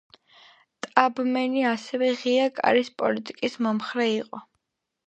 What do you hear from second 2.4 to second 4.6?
კარის პოლიტიკის“ მომხრე იყო.